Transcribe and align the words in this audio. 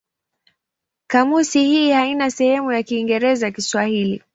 Kamusi 1.07 1.63
hii 1.63 1.91
haina 1.91 2.31
sehemu 2.31 2.71
ya 2.71 2.83
Kiingereza-Kiswahili. 2.83 4.23